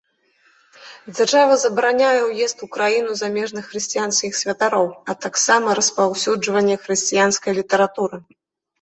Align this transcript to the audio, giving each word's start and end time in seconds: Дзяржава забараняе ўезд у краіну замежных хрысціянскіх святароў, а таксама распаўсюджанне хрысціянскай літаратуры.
Дзяржава 1.17 1.53
забараняе 1.63 2.21
ўезд 2.29 2.57
у 2.67 2.69
краіну 2.79 3.11
замежных 3.21 3.63
хрысціянскіх 3.75 4.33
святароў, 4.41 4.87
а 5.09 5.19
таксама 5.29 5.67
распаўсюджанне 5.81 6.75
хрысціянскай 6.87 7.53
літаратуры. 7.63 8.17